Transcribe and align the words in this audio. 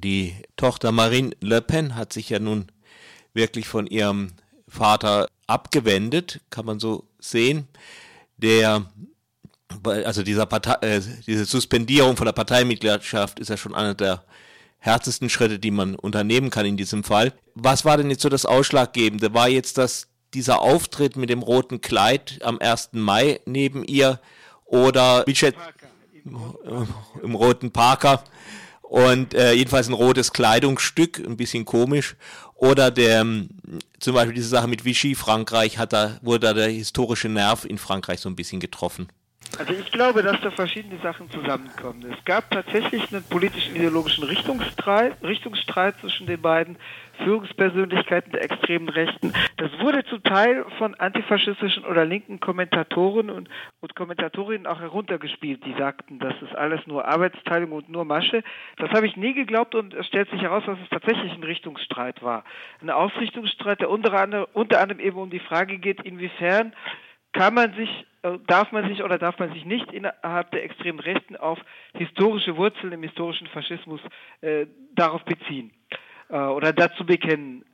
Die 0.00 0.34
Tochter 0.56 0.92
Marine 0.92 1.32
Le 1.40 1.60
Pen 1.60 1.96
hat 1.96 2.12
sich 2.12 2.30
ja 2.30 2.38
nun 2.38 2.66
wirklich 3.34 3.66
von 3.66 3.86
ihrem 3.86 4.32
Vater 4.68 5.28
abgewendet, 5.46 6.40
kann 6.50 6.66
man 6.66 6.78
so 6.78 7.04
sehen. 7.18 7.66
Der, 8.36 8.86
also 9.84 10.22
dieser 10.22 10.46
Partei, 10.46 10.74
äh, 10.86 11.00
diese 11.26 11.44
Suspendierung 11.44 12.16
von 12.16 12.26
der 12.26 12.32
Parteimitgliedschaft 12.32 13.40
ist 13.40 13.48
ja 13.48 13.56
schon 13.56 13.74
einer 13.74 13.94
der 13.94 14.24
härtesten 14.78 15.28
Schritte, 15.28 15.58
die 15.58 15.72
man 15.72 15.96
unternehmen 15.96 16.50
kann 16.50 16.66
in 16.66 16.76
diesem 16.76 17.02
Fall. 17.02 17.32
Was 17.54 17.84
war 17.84 17.96
denn 17.96 18.10
jetzt 18.10 18.22
so 18.22 18.28
das 18.28 18.46
Ausschlaggebende? 18.46 19.34
War 19.34 19.48
jetzt 19.48 19.78
das, 19.78 20.06
dieser 20.34 20.60
Auftritt 20.60 21.16
mit 21.16 21.30
dem 21.30 21.42
roten 21.42 21.80
Kleid 21.80 22.38
am 22.42 22.60
1. 22.60 22.90
Mai 22.92 23.40
neben 23.46 23.82
ihr 23.84 24.20
oder 24.64 25.24
Michel, 25.26 25.54
im, 26.24 26.38
im 27.22 27.34
roten 27.34 27.72
Parker 27.72 28.22
und 28.88 29.34
äh, 29.34 29.52
jedenfalls 29.52 29.88
ein 29.88 29.94
rotes 29.94 30.32
Kleidungsstück, 30.32 31.18
ein 31.18 31.36
bisschen 31.36 31.64
komisch. 31.64 32.16
Oder 32.54 32.90
der, 32.90 33.24
zum 34.00 34.14
Beispiel 34.14 34.34
diese 34.34 34.48
Sache 34.48 34.66
mit 34.66 34.84
Vichy 34.84 35.14
Frankreich, 35.14 35.78
hat 35.78 35.92
da, 35.92 36.18
wurde 36.22 36.40
da 36.40 36.54
der 36.54 36.68
historische 36.68 37.28
Nerv 37.28 37.64
in 37.64 37.78
Frankreich 37.78 38.20
so 38.20 38.28
ein 38.28 38.36
bisschen 38.36 38.60
getroffen. 38.60 39.08
Also 39.58 39.72
ich 39.72 39.90
glaube, 39.90 40.22
dass 40.22 40.40
da 40.40 40.52
verschiedene 40.52 41.00
Sachen 41.02 41.28
zusammenkommen. 41.30 42.06
Es 42.12 42.24
gab 42.24 42.48
tatsächlich 42.50 43.12
einen 43.12 43.24
politischen 43.24 43.74
ideologischen 43.74 44.22
Richtungsstreit, 44.22 45.16
Richtungsstreit 45.22 45.96
zwischen 46.00 46.26
den 46.26 46.40
beiden 46.40 46.76
Führungspersönlichkeiten 47.24 48.30
der 48.30 48.44
extremen 48.44 48.88
Rechten. 48.88 49.32
Das 49.56 49.70
wurde 49.80 50.04
zum 50.04 50.22
Teil 50.22 50.64
von 50.78 50.94
antifaschistischen 50.94 51.84
oder 51.84 52.04
linken 52.04 52.38
Kommentatoren 52.38 53.30
und, 53.30 53.48
und 53.80 53.96
Kommentatorinnen 53.96 54.68
auch 54.68 54.80
heruntergespielt, 54.80 55.64
die 55.64 55.74
sagten, 55.76 56.20
das 56.20 56.34
ist 56.40 56.54
alles 56.54 56.86
nur 56.86 57.06
Arbeitsteilung 57.06 57.72
und 57.72 57.88
nur 57.88 58.04
Masche. 58.04 58.44
Das 58.76 58.90
habe 58.90 59.06
ich 59.06 59.16
nie 59.16 59.34
geglaubt 59.34 59.74
und 59.74 59.92
es 59.94 60.06
stellt 60.06 60.30
sich 60.30 60.40
heraus, 60.40 60.62
dass 60.66 60.78
es 60.80 60.88
tatsächlich 60.88 61.32
ein 61.32 61.42
Richtungsstreit 61.42 62.22
war. 62.22 62.44
Ein 62.80 62.90
Ausrichtungsstreit, 62.90 63.80
der 63.80 63.90
unter 63.90 64.12
anderem, 64.12 64.46
unter 64.52 64.80
anderem 64.80 65.00
eben 65.00 65.18
um 65.18 65.30
die 65.30 65.40
Frage 65.40 65.78
geht, 65.78 66.02
inwiefern 66.02 66.72
kann 67.32 67.54
man 67.54 67.74
sich, 67.74 68.06
äh, 68.22 68.38
darf 68.46 68.72
man 68.72 68.88
sich 68.88 69.02
oder 69.02 69.18
darf 69.18 69.38
man 69.38 69.52
sich 69.52 69.64
nicht 69.64 69.92
innerhalb 69.92 70.50
der 70.50 70.64
extremen 70.64 71.00
Rechten 71.00 71.36
auf 71.36 71.58
historische 71.94 72.56
Wurzeln 72.56 72.92
im 72.92 73.02
historischen 73.02 73.46
Faschismus 73.48 74.00
äh, 74.40 74.66
darauf 74.94 75.24
beziehen 75.24 75.72
äh, 76.28 76.36
oder 76.38 76.72
dazu 76.72 77.04
bekennen. 77.04 77.64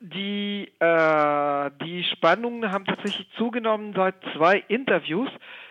Die, 0.00 0.70
äh, 0.78 1.70
die 1.84 2.04
Spannungen 2.04 2.70
haben 2.70 2.84
tatsächlich 2.84 3.28
zugenommen 3.36 3.94
seit 3.94 4.14
zwei 4.36 4.62
Interviews, 4.68 5.28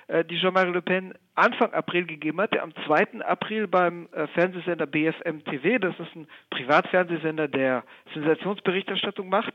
äh, 0.07 0.25
die 0.25 0.37
Jean-Marie 0.37 0.73
Le 0.73 0.81
Pen 0.81 1.13
Anfang 1.35 1.71
April 1.73 2.05
gegeben 2.05 2.41
hat, 2.41 2.53
der 2.53 2.63
am 2.63 2.73
2. 2.85 3.21
April 3.23 3.67
beim 3.67 4.09
äh, 4.11 4.27
Fernsehsender 4.27 4.85
BFM 4.85 5.45
TV, 5.45 5.77
das 5.79 5.97
ist 5.99 6.15
ein 6.15 6.27
Privatfernsehsender, 6.49 7.47
der 7.47 7.83
Sensationsberichterstattung 8.13 9.29
macht, 9.29 9.53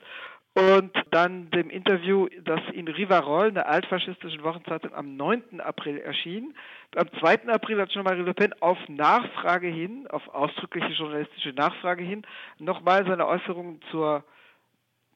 und 0.55 0.93
dann 1.11 1.51
dem 1.51 1.71
Interview, 1.71 2.29
das 2.45 2.61
in 2.73 2.87
Rivarol, 2.87 3.49
einer 3.49 3.67
altfaschistischen 3.67 4.43
Wochenzeitung, 4.45 4.93
am 4.95 5.17
9. 5.17 5.61
April 5.61 5.99
erschien. 5.99 6.55
Am 6.95 7.09
2. 7.21 7.49
April 7.49 7.81
hat 7.81 7.89
Jean-Marie 7.89 8.23
Le 8.23 8.35
Pen 8.35 8.53
auf 8.61 8.77
Nachfrage 8.89 9.69
hin, 9.69 10.07
auf 10.11 10.29
ausdrückliche 10.29 10.93
journalistische 10.93 11.55
Nachfrage 11.55 12.05
hin, 12.05 12.23
nochmal 12.59 13.07
seine 13.07 13.27
Äußerungen 13.27 13.81
zur, 13.91 14.25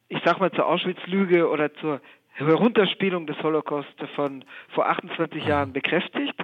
ich 0.09 0.21
sag 0.25 0.41
mal, 0.41 0.53
zur 0.53 0.67
Auschwitz-Lüge 0.67 1.51
oder 1.51 1.73
zur 1.75 2.01
Herunterspielung 2.33 3.27
des 3.27 3.43
Holocaust 3.43 3.89
von 4.15 4.45
vor 4.69 4.89
28 4.89 5.45
Jahren 5.45 5.73
bekräftigt 5.73 6.37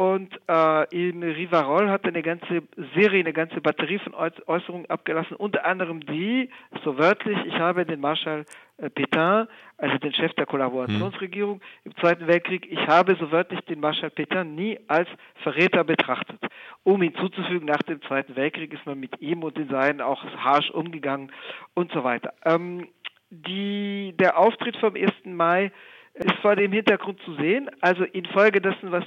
und 0.00 0.34
äh, 0.48 1.08
in 1.08 1.22
Rivarol 1.22 1.90
hat 1.90 2.04
er 2.04 2.08
eine 2.08 2.22
ganze 2.22 2.62
Serie, 2.94 3.20
eine 3.20 3.34
ganze 3.34 3.60
Batterie 3.60 3.98
von 3.98 4.14
Äußerungen 4.14 4.88
abgelassen, 4.88 5.36
unter 5.36 5.66
anderem 5.66 6.00
die, 6.00 6.48
so 6.82 6.96
wörtlich, 6.96 7.36
ich 7.44 7.52
habe 7.58 7.84
den 7.84 8.00
Marschall 8.00 8.46
äh, 8.78 8.88
Pétain, 8.88 9.46
also 9.76 9.98
den 9.98 10.14
Chef 10.14 10.32
der 10.38 10.46
Kollaborationsregierung 10.46 11.56
hm. 11.56 11.62
im 11.84 11.96
Zweiten 11.96 12.26
Weltkrieg, 12.28 12.66
ich 12.72 12.86
habe 12.86 13.14
so 13.20 13.30
wörtlich 13.30 13.60
den 13.66 13.80
Marschall 13.80 14.08
Pétain 14.08 14.54
nie 14.54 14.80
als 14.88 15.06
Verräter 15.42 15.84
betrachtet. 15.84 16.40
Um 16.82 17.02
hinzuzufügen, 17.02 17.66
nach 17.66 17.82
dem 17.82 18.00
Zweiten 18.00 18.36
Weltkrieg 18.36 18.72
ist 18.72 18.86
man 18.86 18.98
mit 18.98 19.20
ihm 19.20 19.42
und 19.42 19.58
den 19.58 19.68
Seinen 19.68 20.00
auch 20.00 20.24
harsch 20.24 20.70
umgegangen 20.70 21.30
und 21.74 21.92
so 21.92 22.04
weiter. 22.04 22.32
Ähm, 22.46 22.88
die, 23.28 24.14
der 24.18 24.38
Auftritt 24.38 24.78
vom 24.78 24.94
1. 24.94 25.12
Mai 25.26 25.72
ist 26.14 26.36
vor 26.40 26.56
dem 26.56 26.72
Hintergrund 26.72 27.20
zu 27.26 27.34
sehen, 27.34 27.70
also 27.82 28.04
infolgedessen, 28.04 28.92
was 28.92 29.04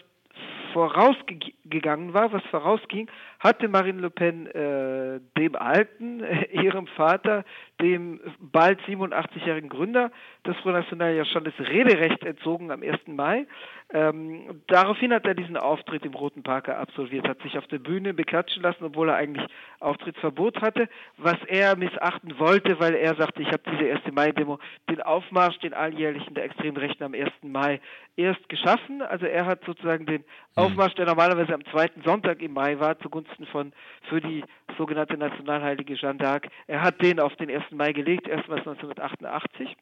vorausgegangen 0.74 2.14
war, 2.14 2.34
was 2.34 2.44
vorausging, 2.52 3.10
hatte 3.40 3.68
Marine 3.68 4.02
Le 4.02 4.10
Pen 4.10 4.48
äh, 4.48 5.20
dem 5.38 5.56
Alten, 5.56 6.22
äh, 6.22 6.46
ihrem 6.52 6.88
Vater, 6.88 7.46
dem 7.82 8.20
bald 8.40 8.82
87-jährigen 8.82 9.70
Gründer 9.70 10.12
des 10.46 10.58
Front 10.58 10.76
National 10.76 11.14
ja 11.14 11.26
schon 11.26 11.44
das 11.44 11.54
Rederecht 11.60 12.24
entzogen 12.24 12.72
am 12.72 12.82
1. 12.82 13.08
Mai. 13.08 13.46
Ähm, 13.94 14.62
daraufhin 14.68 15.14
hat 15.14 15.26
er 15.26 15.36
diesen 15.36 15.58
Auftritt 15.58 16.06
im 16.06 16.14
Roten 16.14 16.44
Parker 16.44 16.78
absolviert, 16.78 17.28
hat 17.28 17.42
sich 17.42 17.58
auf 17.58 17.68
der 17.68 17.80
Bühne 17.80 18.14
beklatschen 18.14 18.64
lassen, 18.64 18.84
obwohl 18.84 19.10
er 19.10 19.16
eigentlich 19.16 19.46
Auftrittsverbot 19.80 20.62
hatte, 20.62 20.90
was 21.18 21.38
er 21.48 21.76
missachten 21.76 22.40
wollte, 22.40 22.80
weil 22.80 22.96
er 22.96 23.16
sagte, 23.16 23.42
ich 23.42 23.50
habe 23.50 23.64
diese 23.72 23.92
1. 23.92 24.02
Mai-Demo, 24.12 24.60
den 24.90 25.02
Aufmarsch, 25.02 25.60
den 25.60 25.74
alljährlichen 25.74 26.34
der 26.34 26.46
extremen 26.46 26.78
Rechten 26.78 27.04
am 27.04 27.14
1. 27.14 27.32
Mai 27.44 27.80
erst 28.16 28.48
geschaffen. 28.50 29.02
Also 29.02 29.26
er 29.26 29.46
hat 29.46 29.64
sozusagen 29.66 30.06
den. 30.06 30.24
Aufmarsch, 30.64 30.96
der 30.96 31.06
normalerweise 31.06 31.54
am 31.54 31.66
zweiten 31.66 32.02
Sonntag 32.04 32.42
im 32.42 32.54
Mai 32.54 32.80
war, 32.80 32.98
zugunsten 33.00 33.46
von 33.48 33.74
für 34.10 34.22
die 34.22 34.44
sogenannte 34.78 35.18
Nationalheilige 35.18 35.96
Jeanne 35.96 36.20
d'Arc, 36.20 36.50
er 36.68 36.82
hat 36.82 37.02
den 37.02 37.20
auf 37.20 37.36
den 37.36 37.50
1. 37.50 37.64
Mai 37.72 37.94
gelegt, 37.94 38.28
erstmals 38.28 38.60
1988. 38.60 39.76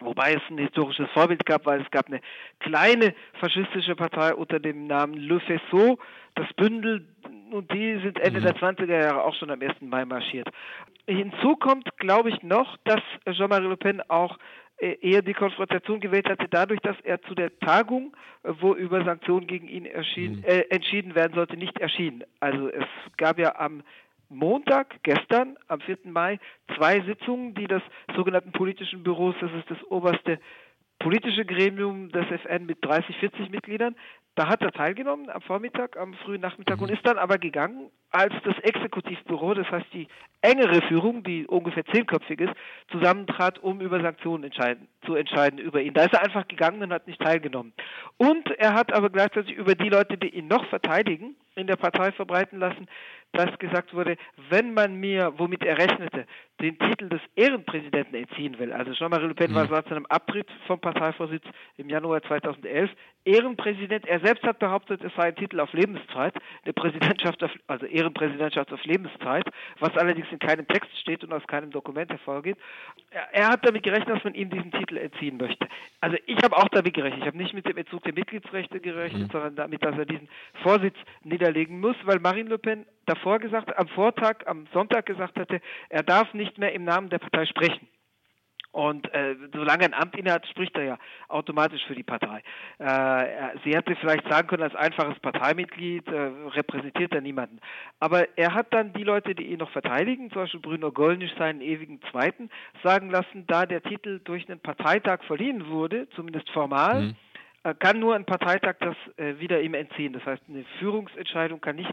Wobei 0.00 0.34
es 0.34 0.42
ein 0.50 0.58
historisches 0.58 1.08
Vorbild 1.12 1.46
gab, 1.46 1.66
weil 1.66 1.80
es 1.80 1.90
gab 1.90 2.08
eine 2.08 2.20
kleine 2.60 3.14
faschistische 3.40 3.94
Partei 3.94 4.34
unter 4.34 4.58
dem 4.58 4.86
Namen 4.86 5.14
Le 5.14 5.40
Faisceau, 5.40 5.98
das 6.34 6.52
Bündel, 6.54 7.06
und 7.50 7.72
die 7.72 7.98
sind 8.00 8.18
Ende 8.18 8.40
mhm. 8.40 8.44
der 8.44 8.56
20er 8.56 9.02
Jahre 9.02 9.24
auch 9.24 9.34
schon 9.34 9.50
am 9.50 9.62
1. 9.62 9.80
Mai 9.80 10.04
marschiert. 10.04 10.48
Hinzu 11.06 11.56
kommt, 11.56 11.96
glaube 11.98 12.30
ich, 12.30 12.42
noch, 12.42 12.76
dass 12.84 13.00
Jean-Marie 13.30 13.68
Le 13.68 13.76
Pen 13.76 14.02
auch 14.08 14.36
eher 14.78 15.22
die 15.22 15.34
Konfrontation 15.34 16.00
gewählt 16.00 16.28
hatte, 16.28 16.46
dadurch, 16.48 16.80
dass 16.80 16.96
er 17.02 17.22
zu 17.22 17.34
der 17.34 17.56
Tagung, 17.60 18.16
äh, 18.42 18.52
wo 18.60 18.74
über 18.74 19.04
Sanktionen 19.04 19.46
gegen 19.46 19.68
ihn 19.68 19.86
erschien, 19.86 20.36
mhm. 20.36 20.44
äh, 20.44 20.60
entschieden 20.70 21.14
werden 21.14 21.34
sollte, 21.34 21.56
nicht 21.56 21.78
erschien. 21.78 22.24
Also 22.40 22.68
es 22.68 22.84
gab 23.16 23.38
ja 23.38 23.56
am 23.56 23.82
Montag, 24.28 25.02
gestern, 25.02 25.56
am 25.68 25.80
4. 25.80 25.98
Mai, 26.04 26.40
zwei 26.76 27.00
Sitzungen, 27.02 27.54
die 27.54 27.66
des 27.66 27.82
sogenannten 28.16 28.52
politischen 28.52 29.02
Büros, 29.02 29.34
das 29.40 29.52
ist 29.52 29.70
das 29.70 29.82
oberste 29.84 30.40
politische 30.98 31.44
Gremium 31.44 32.10
des 32.10 32.26
FN 32.42 32.66
mit 32.66 32.84
30, 32.84 33.16
40 33.18 33.50
Mitgliedern, 33.50 33.94
da 34.36 34.48
hat 34.48 34.62
er 34.62 34.72
teilgenommen 34.72 35.30
am 35.30 35.42
Vormittag, 35.42 35.96
am 35.96 36.14
frühen 36.14 36.40
Nachmittag 36.40 36.80
und 36.80 36.90
ist 36.90 37.06
dann 37.06 37.18
aber 37.18 37.38
gegangen, 37.38 37.90
als 38.10 38.34
das 38.44 38.58
Exekutivbüro, 38.58 39.54
das 39.54 39.70
heißt 39.70 39.86
die 39.92 40.08
engere 40.40 40.82
Führung, 40.88 41.22
die 41.22 41.46
ungefähr 41.46 41.84
zehnköpfig 41.86 42.40
ist, 42.40 42.52
zusammentrat, 42.90 43.60
um 43.60 43.80
über 43.80 44.00
Sanktionen 44.00 44.44
entscheiden, 44.44 44.88
zu 45.06 45.14
entscheiden 45.14 45.60
über 45.60 45.80
ihn. 45.80 45.94
Da 45.94 46.04
ist 46.04 46.14
er 46.14 46.22
einfach 46.22 46.48
gegangen 46.48 46.82
und 46.82 46.92
hat 46.92 47.06
nicht 47.06 47.20
teilgenommen. 47.20 47.72
Und 48.16 48.50
er 48.58 48.74
hat 48.74 48.92
aber 48.92 49.08
gleichzeitig 49.08 49.54
über 49.54 49.76
die 49.76 49.88
Leute, 49.88 50.18
die 50.18 50.30
ihn 50.30 50.48
noch 50.48 50.66
verteidigen, 50.66 51.36
in 51.56 51.66
der 51.66 51.76
Partei 51.76 52.12
verbreiten 52.12 52.58
lassen, 52.58 52.86
dass 53.32 53.58
gesagt 53.58 53.94
wurde, 53.94 54.16
wenn 54.48 54.74
man 54.74 54.94
mir, 54.94 55.32
womit 55.36 55.64
er 55.64 55.78
rechnete, 55.78 56.26
den 56.60 56.78
Titel 56.78 57.08
des 57.08 57.20
Ehrenpräsidenten 57.34 58.14
entziehen 58.14 58.58
will. 58.58 58.72
Also 58.72 58.92
Jean-Marie 58.92 59.26
Le 59.26 59.34
Pen 59.34 59.50
mhm. 59.50 59.56
war 59.56 59.68
seit 59.68 59.88
seinem 59.88 60.06
Abtritt 60.06 60.48
vom 60.66 60.80
Parteivorsitz 60.80 61.44
im 61.76 61.88
Januar 61.88 62.22
2011 62.22 62.90
Ehrenpräsident. 63.24 64.06
Er 64.06 64.20
selbst 64.20 64.44
hat 64.44 64.58
behauptet, 64.58 65.02
es 65.02 65.12
sei 65.14 65.24
ein 65.24 65.36
Titel 65.36 65.60
auf 65.60 65.72
Lebenszeit, 65.72 66.34
eine 66.64 66.72
Präsidentschaft 66.72 67.42
auf, 67.42 67.50
also 67.66 67.86
Ehrenpräsidentschaft 67.86 68.72
auf 68.72 68.84
Lebenszeit, 68.84 69.46
was 69.80 69.96
allerdings 69.96 70.26
in 70.30 70.38
keinem 70.38 70.66
Text 70.66 70.90
steht 70.98 71.24
und 71.24 71.32
aus 71.32 71.46
keinem 71.46 71.70
Dokument 71.70 72.10
hervorgeht. 72.10 72.56
Er, 73.10 73.28
er 73.32 73.48
hat 73.48 73.66
damit 73.66 73.82
gerechnet, 73.82 74.16
dass 74.16 74.24
man 74.24 74.34
ihm 74.34 74.50
diesen 74.50 74.72
Titel 74.72 74.96
entziehen 74.96 75.36
möchte. 75.36 75.66
Also 76.00 76.16
ich 76.26 76.42
habe 76.42 76.56
auch 76.56 76.68
damit 76.68 76.94
gerechnet. 76.94 77.20
Ich 77.22 77.26
habe 77.26 77.38
nicht 77.38 77.54
mit 77.54 77.66
dem 77.66 77.76
Entzug 77.76 78.02
der 78.04 78.14
Mitgliedsrechte 78.14 78.80
gerechnet, 78.80 79.28
mhm. 79.28 79.32
sondern 79.32 79.56
damit, 79.56 79.84
dass 79.84 79.96
er 79.96 80.06
diesen 80.06 80.28
Vorsitz 80.62 80.96
niederlegen 81.22 81.80
muss, 81.80 81.96
weil 82.04 82.18
Marine 82.18 82.50
Le 82.50 82.58
Pen 82.58 82.86
davor 83.06 83.38
gesagt, 83.38 83.76
am 83.76 83.88
Vortag, 83.88 84.46
am 84.46 84.66
Sonntag 84.72 85.06
gesagt 85.06 85.38
hatte, 85.38 85.60
er 85.88 86.02
darf 86.02 86.32
nicht 86.34 86.58
mehr 86.58 86.72
im 86.72 86.84
Namen 86.84 87.08
der 87.08 87.18
Partei 87.18 87.46
sprechen. 87.46 87.88
Und 88.74 89.06
äh, 89.14 89.36
solange 89.52 89.84
ein 89.84 89.94
Amt 89.94 90.16
innehat, 90.16 90.48
spricht 90.48 90.76
er 90.76 90.82
ja 90.82 90.98
automatisch 91.28 91.86
für 91.86 91.94
die 91.94 92.02
Partei. 92.02 92.42
Äh, 92.78 93.56
sie 93.62 93.70
hätte 93.70 93.94
vielleicht 93.94 94.28
sagen 94.28 94.48
können, 94.48 94.64
als 94.64 94.74
einfaches 94.74 95.16
Parteimitglied 95.20 96.08
äh, 96.08 96.30
repräsentiert 96.56 97.14
er 97.14 97.20
niemanden. 97.20 97.60
Aber 98.00 98.36
er 98.36 98.52
hat 98.52 98.74
dann 98.74 98.92
die 98.92 99.04
Leute, 99.04 99.36
die 99.36 99.44
ihn 99.44 99.60
noch 99.60 99.70
verteidigen, 99.70 100.28
zum 100.32 100.42
Beispiel 100.42 100.58
Bruno 100.58 100.90
Gollnisch, 100.90 101.30
seinen 101.38 101.60
ewigen 101.60 102.00
Zweiten, 102.10 102.50
sagen 102.82 103.10
lassen, 103.10 103.46
da 103.46 103.64
der 103.64 103.80
Titel 103.80 104.18
durch 104.24 104.48
einen 104.48 104.58
Parteitag 104.58 105.22
verliehen 105.22 105.68
wurde, 105.68 106.08
zumindest 106.16 106.50
formal, 106.50 107.02
mhm 107.02 107.16
kann 107.72 107.98
nur 107.98 108.14
ein 108.14 108.26
Parteitag 108.26 108.74
das 108.80 108.96
äh, 109.16 109.38
wieder 109.38 109.60
ihm 109.62 109.72
entziehen. 109.72 110.12
Das 110.12 110.24
heißt, 110.26 110.42
eine 110.48 110.64
Führungsentscheidung 110.78 111.62
kann 111.62 111.76
nicht 111.76 111.92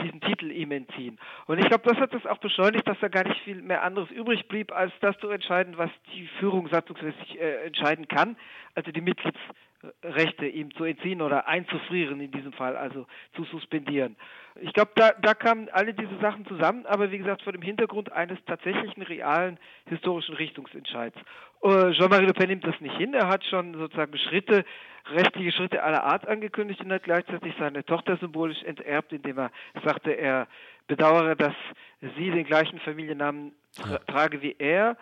diesen 0.00 0.20
Titel 0.22 0.50
ihm 0.50 0.70
entziehen. 0.70 1.18
Und 1.46 1.58
ich 1.58 1.68
glaube, 1.68 1.86
das 1.86 1.98
hat 1.98 2.14
es 2.14 2.24
auch 2.24 2.38
beschleunigt, 2.38 2.88
dass 2.88 2.98
da 3.00 3.08
gar 3.08 3.28
nicht 3.28 3.40
viel 3.42 3.60
mehr 3.60 3.82
anderes 3.82 4.10
übrig 4.10 4.48
blieb, 4.48 4.72
als 4.72 4.92
das 5.00 5.18
zu 5.18 5.28
entscheiden, 5.28 5.76
was 5.76 5.90
die 6.14 6.26
Führung 6.38 6.68
satzungsmäßig 6.68 7.38
äh, 7.38 7.66
entscheiden 7.66 8.08
kann, 8.08 8.36
also 8.74 8.90
die 8.92 9.02
Mitgliedsrechte 9.82 10.46
ihm 10.46 10.74
zu 10.74 10.84
entziehen 10.84 11.22
oder 11.22 11.46
einzufrieren 11.46 12.20
in 12.20 12.30
diesem 12.30 12.52
Fall, 12.52 12.76
also 12.76 13.06
zu 13.34 13.44
suspendieren. 13.44 14.16
Ich 14.60 14.72
glaube, 14.72 14.90
da, 14.94 15.12
da 15.22 15.34
kamen 15.34 15.68
alle 15.70 15.94
diese 15.94 16.18
Sachen 16.20 16.44
zusammen, 16.46 16.84
aber 16.86 17.10
wie 17.10 17.18
gesagt, 17.18 17.42
vor 17.42 17.52
dem 17.52 17.62
Hintergrund 17.62 18.12
eines 18.12 18.38
tatsächlichen 18.46 19.02
realen 19.02 19.58
historischen 19.86 20.34
Richtungsentscheids. 20.34 21.16
Äh, 21.62 21.92
Jean-Marie 21.92 22.26
Le 22.26 22.34
Pen 22.34 22.48
nimmt 22.48 22.66
das 22.66 22.80
nicht 22.80 22.96
hin. 22.96 23.14
Er 23.14 23.28
hat 23.28 23.44
schon 23.44 23.74
sozusagen 23.74 24.16
Schritte, 24.18 24.64
rechtliche 25.06 25.52
Schritte 25.52 25.82
aller 25.82 26.04
Art 26.04 26.26
angekündigt 26.28 26.80
und 26.80 26.92
hat 26.92 27.04
gleichzeitig 27.04 27.54
seine 27.58 27.84
Tochter 27.84 28.16
symbolisch 28.16 28.62
enterbt, 28.64 29.12
indem 29.12 29.38
er 29.38 29.50
sagte, 29.84 30.12
er 30.12 30.46
bedauere, 30.88 31.36
dass 31.36 31.54
sie 32.16 32.30
den 32.30 32.44
gleichen 32.44 32.80
Familiennamen 32.80 33.52
tra 33.76 33.98
trage 33.98 34.42
wie 34.42 34.56
er 34.58 34.96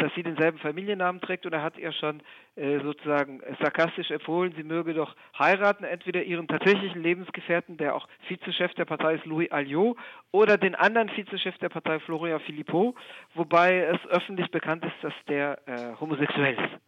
dass 0.00 0.12
sie 0.14 0.22
denselben 0.22 0.58
Familiennamen 0.58 1.20
trägt 1.20 1.46
und 1.46 1.52
er 1.52 1.62
hat 1.62 1.78
ihr 1.78 1.92
schon 1.92 2.22
äh, 2.56 2.80
sozusagen 2.80 3.40
sarkastisch 3.60 4.10
empfohlen, 4.10 4.52
sie 4.56 4.62
möge 4.62 4.94
doch 4.94 5.14
heiraten, 5.38 5.84
entweder 5.84 6.22
ihren 6.22 6.48
tatsächlichen 6.48 7.02
Lebensgefährten, 7.02 7.76
der 7.76 7.94
auch 7.94 8.08
Vizechef 8.28 8.74
der 8.74 8.84
Partei 8.84 9.14
ist, 9.14 9.26
Louis 9.26 9.50
Alliot, 9.50 9.96
oder 10.32 10.58
den 10.58 10.74
anderen 10.74 11.08
Vizechef 11.14 11.56
der 11.58 11.68
Partei, 11.68 12.00
Florian 12.00 12.40
Philippot, 12.40 12.94
wobei 13.34 13.78
es 13.80 14.04
öffentlich 14.08 14.50
bekannt 14.50 14.84
ist, 14.84 14.96
dass 15.02 15.14
der 15.28 15.58
äh, 15.66 15.94
homosexuell 16.00 16.54
ist. 16.54 16.80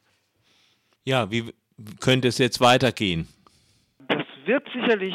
Ja, 1.04 1.30
wie 1.30 1.52
könnte 2.00 2.28
es 2.28 2.38
jetzt 2.38 2.60
weitergehen? 2.60 3.28
Das 4.08 4.24
wird 4.44 4.68
sicherlich 4.72 5.14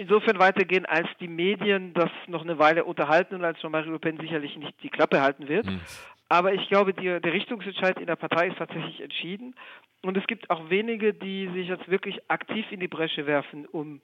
insofern 0.00 0.38
weitergehen, 0.38 0.86
als 0.86 1.08
die 1.20 1.28
Medien 1.28 1.92
das 1.94 2.10
noch 2.26 2.42
eine 2.42 2.58
Weile 2.58 2.84
unterhalten 2.84 3.34
und 3.34 3.44
als 3.44 3.58
Jean-Marie 3.60 3.90
Le 3.90 3.98
Pen 3.98 4.18
sicherlich 4.18 4.56
nicht 4.56 4.74
die 4.82 4.88
Klappe 4.88 5.20
halten 5.20 5.48
wird. 5.48 5.66
Hm. 5.66 5.80
Aber 6.30 6.54
ich 6.54 6.68
glaube, 6.68 6.94
die, 6.94 7.20
der 7.20 7.32
Richtungsentscheid 7.32 7.98
in 7.98 8.06
der 8.06 8.14
Partei 8.14 8.46
ist 8.46 8.56
tatsächlich 8.56 9.00
entschieden. 9.00 9.56
Und 10.02 10.16
es 10.16 10.26
gibt 10.28 10.48
auch 10.48 10.70
wenige, 10.70 11.12
die 11.12 11.48
sich 11.48 11.66
jetzt 11.66 11.90
wirklich 11.90 12.20
aktiv 12.30 12.64
in 12.70 12.78
die 12.78 12.86
Bresche 12.86 13.26
werfen, 13.26 13.66
um 13.66 14.00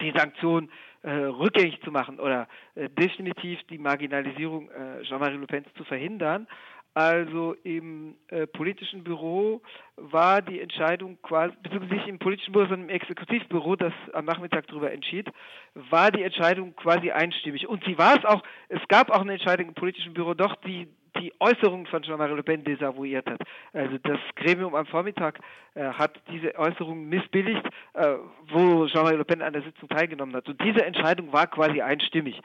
die 0.00 0.12
Sanktion 0.14 0.70
äh, 1.02 1.10
rückgängig 1.10 1.80
zu 1.82 1.90
machen 1.90 2.20
oder 2.20 2.48
äh, 2.74 2.90
definitiv 2.90 3.60
die 3.70 3.78
Marginalisierung 3.78 4.70
äh, 4.70 5.02
Jean-Marie 5.04 5.38
Le 5.38 5.46
Pen 5.46 5.64
zu 5.76 5.84
verhindern. 5.84 6.46
Also 6.94 7.54
im 7.64 8.16
äh, 8.28 8.46
politischen 8.46 9.02
Büro 9.02 9.62
war 9.96 10.42
die 10.42 10.60
Entscheidung 10.60 11.16
quasi, 11.22 11.54
beziehungsweise 11.62 11.94
nicht 11.94 12.08
im 12.08 12.18
politischen 12.18 12.52
Büro, 12.52 12.66
sondern 12.66 12.90
im 12.90 12.94
Exekutivbüro, 12.94 13.76
das 13.76 13.94
am 14.12 14.26
Nachmittag 14.26 14.66
darüber 14.66 14.92
entschied, 14.92 15.30
war 15.74 16.10
die 16.10 16.22
Entscheidung 16.22 16.76
quasi 16.76 17.10
einstimmig. 17.10 17.66
Und 17.66 17.82
sie 17.84 17.96
war 17.96 18.18
es 18.18 18.24
auch, 18.26 18.42
es 18.68 18.86
gab 18.88 19.10
auch 19.10 19.22
eine 19.22 19.32
Entscheidung 19.32 19.68
im 19.68 19.74
politischen 19.74 20.12
Büro, 20.12 20.34
doch 20.34 20.56
die 20.56 20.86
die 21.16 21.32
Äußerung 21.40 21.86
von 21.86 22.02
Jean-Marie 22.02 22.34
Le 22.34 22.42
Pen 22.42 22.64
desavouiert 22.64 23.28
hat. 23.28 23.40
Also 23.72 23.98
das 23.98 24.18
Gremium 24.36 24.74
am 24.74 24.86
Vormittag 24.86 25.40
äh, 25.74 25.84
hat 25.84 26.20
diese 26.30 26.58
Äußerung 26.58 27.08
missbilligt, 27.08 27.64
äh, 27.94 28.14
wo 28.48 28.86
Jean-Marie 28.86 29.16
Le 29.16 29.24
Pen 29.24 29.42
an 29.42 29.52
der 29.52 29.62
Sitzung 29.62 29.88
teilgenommen 29.88 30.34
hat. 30.34 30.48
Und 30.48 30.60
diese 30.62 30.84
Entscheidung 30.84 31.32
war 31.32 31.46
quasi 31.46 31.80
einstimmig. 31.80 32.40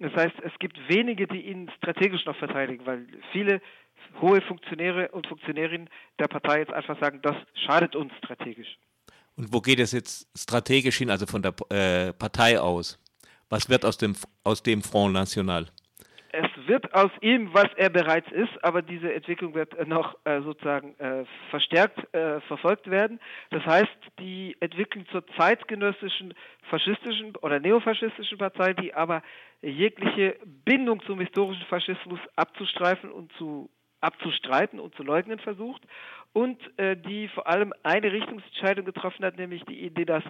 Das 0.00 0.12
heißt, 0.14 0.34
es 0.42 0.52
gibt 0.58 0.78
wenige, 0.88 1.26
die 1.26 1.42
ihn 1.42 1.70
strategisch 1.78 2.24
noch 2.24 2.36
verteidigen, 2.36 2.86
weil 2.86 3.06
viele 3.32 3.60
hohe 4.20 4.40
Funktionäre 4.40 5.08
und 5.08 5.26
Funktionärinnen 5.26 5.88
der 6.18 6.28
Partei 6.28 6.60
jetzt 6.60 6.72
einfach 6.72 6.98
sagen, 7.00 7.20
das 7.22 7.36
schadet 7.66 7.96
uns 7.96 8.12
strategisch. 8.18 8.78
Und 9.36 9.52
wo 9.52 9.60
geht 9.60 9.78
es 9.80 9.92
jetzt 9.92 10.28
strategisch 10.36 10.98
hin, 10.98 11.10
also 11.10 11.26
von 11.26 11.42
der 11.42 11.54
äh, 11.70 12.12
Partei 12.12 12.60
aus? 12.60 12.98
Was 13.48 13.68
wird 13.68 13.84
aus 13.84 13.96
dem, 13.96 14.16
aus 14.44 14.62
dem 14.62 14.82
Front 14.82 15.14
National? 15.14 15.66
Es 16.38 16.68
wird 16.68 16.94
aus 16.94 17.10
ihm, 17.20 17.52
was 17.52 17.66
er 17.76 17.90
bereits 17.90 18.30
ist, 18.30 18.62
aber 18.62 18.80
diese 18.80 19.12
Entwicklung 19.12 19.54
wird 19.54 19.88
noch 19.88 20.16
äh, 20.24 20.40
sozusagen 20.42 20.94
äh, 21.00 21.24
verstärkt 21.50 21.98
äh, 22.14 22.40
verfolgt 22.42 22.88
werden. 22.88 23.18
Das 23.50 23.64
heißt, 23.66 23.98
die 24.20 24.56
Entwicklung 24.60 25.06
zur 25.08 25.26
zeitgenössischen 25.36 26.34
faschistischen 26.70 27.34
oder 27.36 27.58
neofaschistischen 27.58 28.38
Partei, 28.38 28.72
die 28.74 28.94
aber 28.94 29.22
jegliche 29.62 30.36
Bindung 30.64 31.02
zum 31.02 31.18
historischen 31.18 31.66
Faschismus 31.66 32.20
abzustreifen 32.36 33.10
und 33.10 33.32
zu 33.32 33.68
abzustreiten 34.00 34.78
und 34.78 34.94
zu 34.94 35.02
leugnen 35.02 35.40
versucht 35.40 35.82
und 36.32 36.60
äh, 36.78 36.96
die 36.96 37.26
vor 37.28 37.48
allem 37.48 37.72
eine 37.82 38.12
Richtungsentscheidung 38.12 38.84
getroffen 38.84 39.24
hat, 39.24 39.36
nämlich 39.38 39.64
die 39.64 39.80
Idee, 39.84 40.04
dass 40.04 40.22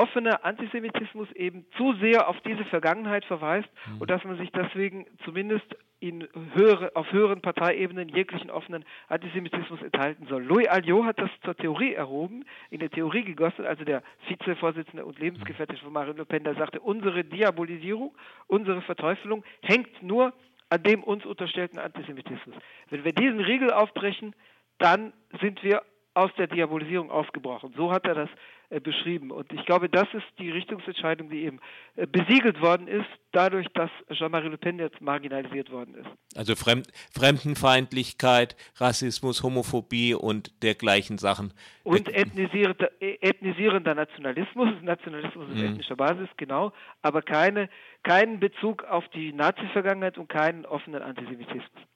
offener 0.00 0.44
Antisemitismus 0.46 1.30
eben 1.32 1.66
zu 1.76 1.92
sehr 2.00 2.26
auf 2.28 2.40
diese 2.40 2.64
Vergangenheit 2.64 3.24
verweist 3.26 3.68
mhm. 3.86 4.00
und 4.00 4.10
dass 4.10 4.24
man 4.24 4.38
sich 4.38 4.50
deswegen 4.50 5.06
zumindest 5.24 5.76
in 6.00 6.26
höhere, 6.54 6.96
auf 6.96 7.12
höheren 7.12 7.42
Parteiebenen 7.42 8.08
jeglichen 8.08 8.50
offenen 8.50 8.86
Antisemitismus 9.08 9.82
enthalten 9.82 10.26
soll. 10.26 10.42
Louis 10.42 10.68
Alliot 10.68 11.04
hat 11.04 11.20
das 11.20 11.28
zur 11.44 11.54
Theorie 11.54 11.92
erhoben, 11.92 12.46
in 12.70 12.80
der 12.80 12.90
Theorie 12.90 13.22
gegossen, 13.22 13.66
also 13.66 13.84
der 13.84 14.02
Vizevorsitzende 14.26 15.04
und 15.04 15.18
Lebensgefährte 15.18 15.76
von 15.76 15.92
Marine 15.92 16.16
Le 16.16 16.24
Pen, 16.24 16.44
der 16.44 16.54
sagte, 16.54 16.80
unsere 16.80 17.22
Diabolisierung, 17.22 18.16
unsere 18.46 18.80
Verteufelung 18.80 19.44
hängt 19.60 20.02
nur 20.02 20.32
an 20.70 20.82
dem 20.82 21.04
uns 21.04 21.26
unterstellten 21.26 21.78
Antisemitismus. 21.78 22.56
Wenn 22.88 23.04
wir 23.04 23.12
diesen 23.12 23.40
Riegel 23.40 23.70
aufbrechen, 23.70 24.34
dann 24.78 25.12
sind 25.42 25.62
wir 25.62 25.82
aus 26.14 26.30
der 26.36 26.46
Diabolisierung 26.46 27.10
aufgebrochen. 27.10 27.72
So 27.76 27.92
hat 27.92 28.04
er 28.04 28.14
das 28.14 28.30
äh, 28.70 28.80
beschrieben. 28.80 29.30
Und 29.30 29.52
ich 29.52 29.64
glaube, 29.64 29.88
das 29.88 30.06
ist 30.12 30.26
die 30.38 30.50
Richtungsentscheidung, 30.50 31.28
die 31.28 31.44
eben 31.44 31.60
äh, 31.96 32.06
besiegelt 32.06 32.60
worden 32.60 32.88
ist, 32.88 33.08
dadurch, 33.32 33.66
dass 33.74 33.90
Jean-Marie 34.12 34.48
Le 34.48 34.58
Pen 34.58 34.78
jetzt 34.78 35.00
marginalisiert 35.00 35.70
worden 35.70 35.94
ist. 35.94 36.08
Also 36.36 36.54
Fremd 36.54 36.88
Fremdenfeindlichkeit, 37.12 38.56
Rassismus, 38.76 39.42
Homophobie 39.42 40.14
und 40.14 40.62
dergleichen 40.62 41.18
Sachen. 41.18 41.52
Und 41.82 42.12
ethnisierender, 42.14 42.90
äh, 43.00 43.18
ethnisierender 43.20 43.94
Nationalismus, 43.94 44.68
Nationalismus 44.82 45.48
auf 45.48 45.56
mhm. 45.56 45.64
ethnischer 45.64 45.96
Basis, 45.96 46.28
genau, 46.36 46.72
aber 47.02 47.22
keine, 47.22 47.68
keinen 48.02 48.40
Bezug 48.40 48.84
auf 48.84 49.06
die 49.08 49.32
Nazi-Vergangenheit 49.32 50.18
und 50.18 50.28
keinen 50.28 50.64
offenen 50.64 51.02
Antisemitismus. 51.02 51.86